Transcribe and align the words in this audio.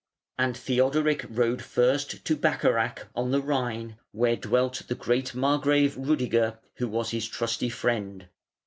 And 0.39 0.57
Theodoric 0.57 1.27
rode 1.29 1.61
first 1.61 2.25
to 2.25 2.35
Bacharach 2.35 3.09
on 3.13 3.29
the 3.29 3.39
Rhine, 3.39 3.97
where 4.13 4.35
dwelt 4.35 4.81
the 4.87 4.95
great 4.95 5.35
Margrave, 5.35 5.95
Rudiger, 5.95 6.57
who 6.77 6.87
was 6.87 7.11
his 7.11 7.27
trusty 7.27 7.69
friend. 7.69 8.27